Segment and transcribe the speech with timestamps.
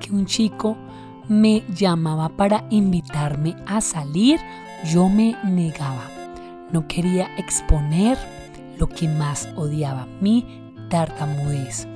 [0.00, 0.76] que un chico
[1.28, 4.38] me llamaba para invitarme a salir,
[4.84, 6.08] yo me negaba.
[6.70, 8.16] No quería exponer
[8.78, 10.46] lo que más odiaba, mi
[10.90, 11.88] tartamudez.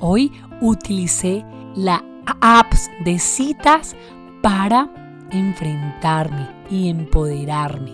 [0.00, 0.30] Hoy
[0.60, 1.44] utilicé
[1.74, 2.04] la
[2.40, 3.96] apps de citas
[4.40, 4.88] para
[5.30, 7.92] enfrentarme y empoderarme.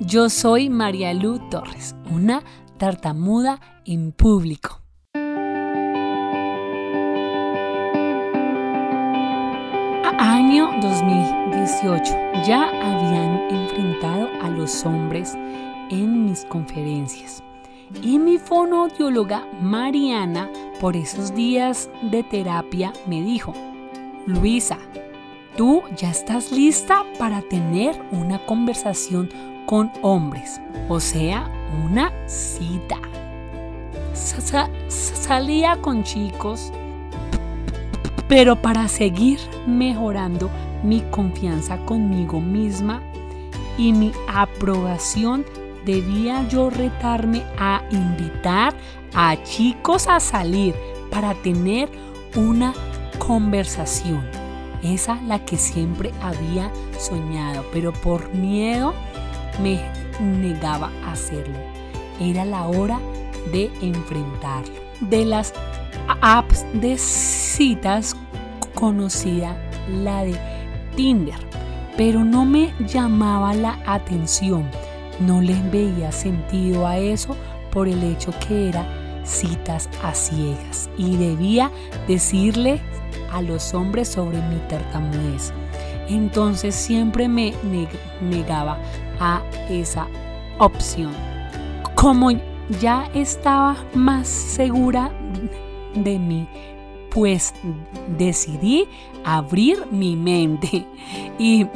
[0.00, 2.42] Yo soy María Lu Torres, una
[2.76, 4.85] tartamuda en público.
[10.18, 12.14] Año 2018.
[12.46, 15.34] Ya habían enfrentado a los hombres
[15.90, 17.42] en mis conferencias.
[18.02, 20.48] Y mi fonoaudióloga Mariana,
[20.80, 23.52] por esos días de terapia, me dijo,
[24.26, 24.78] Luisa,
[25.54, 29.28] tú ya estás lista para tener una conversación
[29.66, 31.50] con hombres, o sea,
[31.84, 32.98] una cita.
[34.94, 36.72] salía con chicos,
[38.28, 40.50] pero para seguir mejorando
[40.82, 43.02] mi confianza conmigo misma
[43.78, 45.44] y mi aprobación,
[45.84, 48.74] debía yo retarme a invitar
[49.14, 50.74] a chicos a salir
[51.10, 51.88] para tener
[52.34, 52.74] una
[53.18, 54.24] conversación.
[54.82, 58.94] Esa la que siempre había soñado, pero por miedo
[59.62, 59.80] me
[60.20, 61.58] negaba a hacerlo.
[62.20, 63.00] Era la hora
[63.52, 64.74] de enfrentarlo.
[65.00, 65.52] De las
[66.20, 66.96] apps de
[67.56, 68.14] citas
[68.74, 69.56] conocida
[69.88, 70.38] la de
[70.94, 71.38] Tinder,
[71.96, 74.68] pero no me llamaba la atención.
[75.20, 77.34] No le veía sentido a eso
[77.72, 78.86] por el hecho que era
[79.24, 81.70] citas a ciegas y debía
[82.06, 82.78] decirle
[83.32, 85.54] a los hombres sobre mi tartamudez.
[86.10, 87.54] Entonces siempre me
[88.20, 88.76] negaba
[89.18, 90.06] a esa
[90.58, 91.14] opción.
[91.94, 92.32] Como
[92.82, 95.10] ya estaba más segura
[95.94, 96.46] de mí,
[97.16, 97.54] pues
[98.18, 98.86] decidí
[99.24, 100.86] abrir mi mente
[101.38, 101.66] y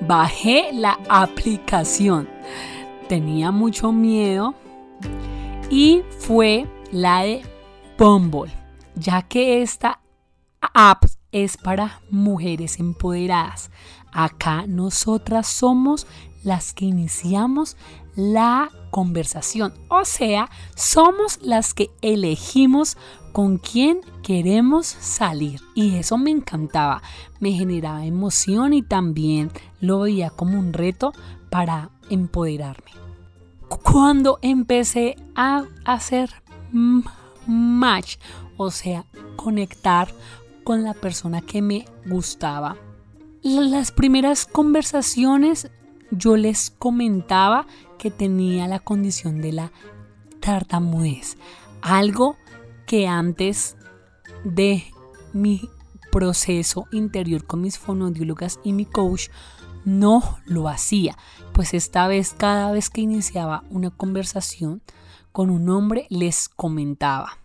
[0.00, 2.28] bajé la aplicación.
[3.08, 4.56] Tenía mucho miedo
[5.70, 7.42] y fue la de
[7.96, 8.50] Bumble,
[8.96, 10.00] ya que esta
[10.60, 13.70] app es para mujeres empoderadas.
[14.12, 16.08] Acá nosotras somos
[16.42, 17.76] las que iniciamos
[18.16, 19.74] la conversación.
[19.90, 22.96] O sea, somos las que elegimos
[23.32, 25.60] con quién queremos salir.
[25.74, 27.02] Y eso me encantaba,
[27.38, 29.50] me generaba emoción y también
[29.82, 31.12] lo veía como un reto
[31.50, 32.92] para empoderarme.
[33.82, 36.30] Cuando empecé a hacer
[37.46, 38.16] match,
[38.56, 39.04] o sea,
[39.36, 40.08] conectar
[40.64, 42.78] con la persona que me gustaba,
[43.42, 45.70] las primeras conversaciones
[46.10, 47.66] yo les comentaba
[47.98, 49.72] que tenía la condición de la
[50.40, 51.36] tartamudez,
[51.82, 52.36] algo
[52.86, 53.76] que antes
[54.44, 54.84] de
[55.32, 55.68] mi
[56.12, 59.28] proceso interior con mis fonodiólogas y mi coach
[59.84, 61.16] no lo hacía,
[61.52, 64.82] pues esta vez cada vez que iniciaba una conversación
[65.32, 67.38] con un hombre les comentaba.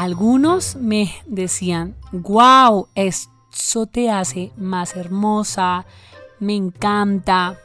[0.00, 5.84] Algunos me decían, wow, eso te hace más hermosa,
[6.38, 7.60] me encanta.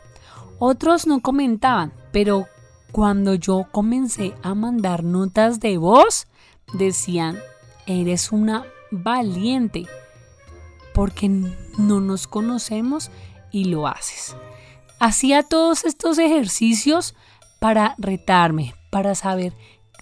[0.59, 2.46] Otros no comentaban, pero
[2.91, 6.28] cuando yo comencé a mandar notas de voz,
[6.73, 7.40] decían,
[7.88, 9.85] eres una valiente,
[10.94, 13.12] porque no nos conocemos
[13.50, 14.35] y lo haces.
[15.00, 17.16] Hacía todos estos ejercicios
[17.62, 19.53] para retarme, para saber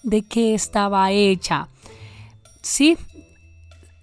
[0.02, 1.70] de qué estaba hecha,
[2.64, 2.98] sí,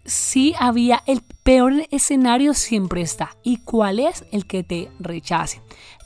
[0.05, 3.37] sí había el peor escenario siempre está.
[3.43, 4.25] ¿Y cuál es?
[4.31, 5.61] El que te rechace.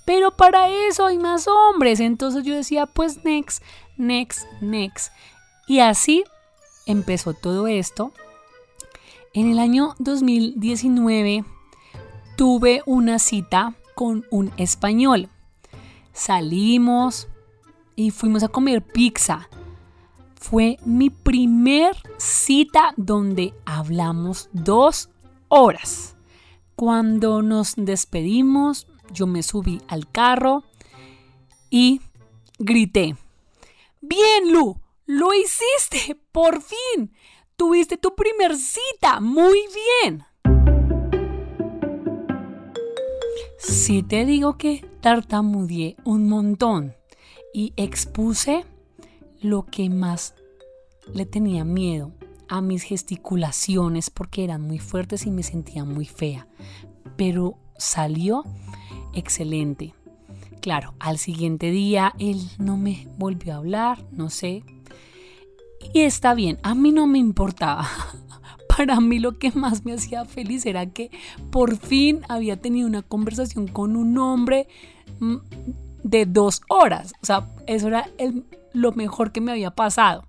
[0.06, 2.00] Pero para eso hay más hombres.
[2.00, 3.62] Entonces yo decía, pues next,
[3.98, 5.12] next, next.
[5.66, 6.24] Y así
[6.86, 8.12] empezó todo esto.
[9.32, 11.44] En el año 2019
[12.36, 15.28] tuve una cita con un español.
[16.12, 17.28] Salimos
[17.96, 19.48] y fuimos a comer pizza
[20.44, 25.08] fue mi primer cita donde hablamos dos
[25.48, 26.16] horas.
[26.76, 30.62] Cuando nos despedimos, yo me subí al carro
[31.70, 32.02] y
[32.58, 33.16] grité,
[34.02, 37.10] bien Lu, lo hiciste, por fin.
[37.56, 39.60] Tuviste tu primer cita, muy
[40.02, 40.26] bien.
[43.58, 46.94] Si te digo que tartamudeé un montón
[47.54, 48.66] y expuse
[49.44, 50.34] lo que más
[51.12, 52.12] le tenía miedo
[52.48, 56.48] a mis gesticulaciones porque eran muy fuertes y me sentía muy fea.
[57.16, 58.42] Pero salió
[59.12, 59.94] excelente.
[60.62, 64.64] Claro, al siguiente día él no me volvió a hablar, no sé.
[65.92, 67.86] Y está bien, a mí no me importaba.
[68.74, 71.10] Para mí lo que más me hacía feliz era que
[71.50, 74.68] por fin había tenido una conversación con un hombre
[75.20, 75.36] mm,
[76.02, 77.12] de dos horas.
[77.22, 78.08] O sea, eso era
[78.74, 80.24] lo mejor que me había pasado.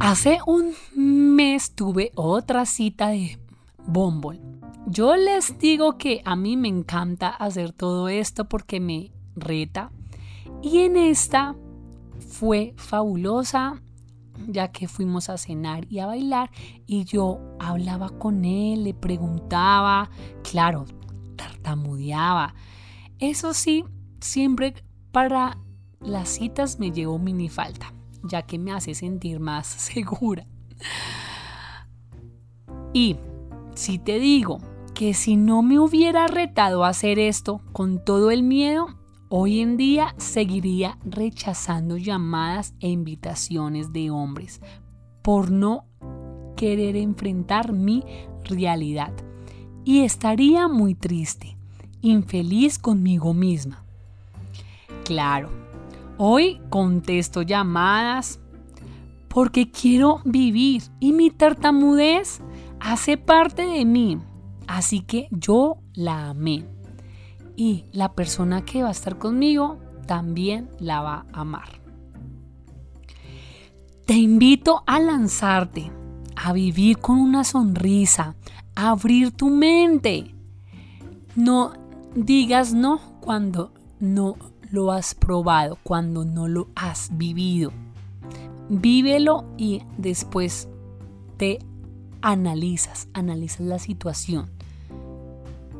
[0.00, 3.38] Hace un mes tuve otra cita de
[3.86, 4.40] Bumble.
[4.86, 9.90] Yo les digo que a mí me encanta hacer todo esto porque me reta.
[10.60, 11.56] Y en esta
[12.18, 13.80] fue fabulosa
[14.48, 16.50] ya que fuimos a cenar y a bailar
[16.86, 20.10] y yo hablaba con él, le preguntaba,
[20.42, 20.86] claro,
[21.36, 22.54] tartamudeaba.
[23.18, 23.84] Eso sí,
[24.20, 24.74] siempre
[25.14, 25.58] para
[26.00, 27.94] las citas me llevo minifalta,
[28.24, 30.44] ya que me hace sentir más segura.
[32.92, 33.16] Y
[33.76, 34.58] si te digo
[34.92, 38.88] que si no me hubiera retado a hacer esto con todo el miedo,
[39.28, 44.60] hoy en día seguiría rechazando llamadas e invitaciones de hombres
[45.22, 45.86] por no
[46.56, 48.02] querer enfrentar mi
[48.44, 49.12] realidad.
[49.84, 51.56] Y estaría muy triste,
[52.00, 53.83] infeliz conmigo misma.
[55.04, 55.50] Claro,
[56.16, 58.40] hoy contesto llamadas
[59.28, 62.40] porque quiero vivir y mi tartamudez
[62.80, 64.18] hace parte de mí.
[64.66, 66.64] Así que yo la amé.
[67.54, 71.80] Y la persona que va a estar conmigo también la va a amar.
[74.06, 75.92] Te invito a lanzarte,
[76.34, 78.36] a vivir con una sonrisa,
[78.74, 80.34] a abrir tu mente.
[81.36, 81.74] No
[82.14, 84.36] digas no cuando no
[84.70, 87.72] lo has probado, cuando no lo has vivido.
[88.68, 90.68] Vívelo y después
[91.36, 91.58] te
[92.22, 94.50] analizas, analizas la situación,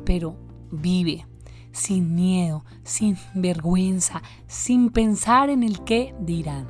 [0.05, 0.35] pero
[0.71, 1.25] vive
[1.71, 6.67] sin miedo, sin vergüenza, sin pensar en el qué dirán.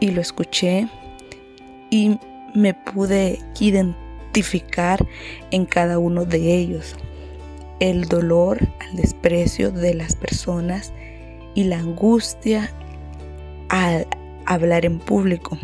[0.00, 0.88] y lo escuché
[1.90, 2.18] y
[2.54, 3.99] me pude identificar
[5.50, 6.96] en cada uno de ellos
[7.80, 10.92] el dolor al desprecio de las personas
[11.54, 12.70] y la angustia
[13.68, 14.06] al
[14.46, 15.58] hablar en público.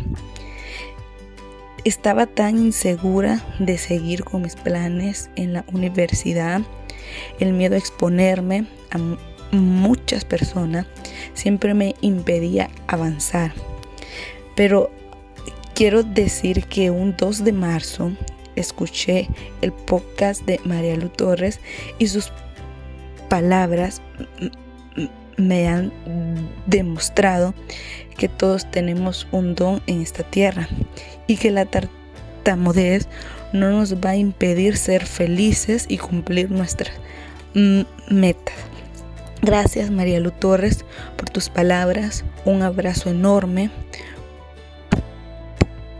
[1.83, 6.61] Estaba tan insegura de seguir con mis planes en la universidad,
[7.39, 8.97] el miedo a exponerme a
[9.55, 10.87] muchas personas
[11.33, 13.53] siempre me impedía avanzar.
[14.55, 14.91] Pero
[15.75, 18.11] quiero decir que un 2 de marzo
[18.59, 19.29] escuché
[19.61, 21.59] el podcast de María Lu Torres
[21.99, 22.31] y sus
[23.29, 24.01] palabras
[25.37, 25.91] me han
[26.65, 27.53] demostrado
[28.17, 30.67] que todos tenemos un don en esta tierra
[31.27, 33.07] y que la tartamudez
[33.53, 36.93] no nos va a impedir ser felices y cumplir nuestras
[38.09, 38.55] metas.
[39.41, 40.83] Gracias María Lu Torres
[41.15, 43.69] por tus palabras, un abrazo enorme,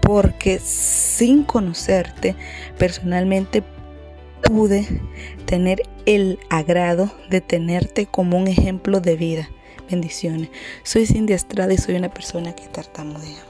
[0.08, 2.34] porque sin conocerte
[2.78, 3.62] personalmente
[4.42, 4.88] pude
[5.46, 9.50] tener el agrado de tenerte como un ejemplo de vida.
[9.92, 10.50] Bendiciones.
[10.84, 13.47] Soy Cindy Estrada y soy una persona que tartamudea.